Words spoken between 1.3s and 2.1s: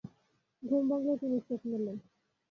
চোখ মেললেন।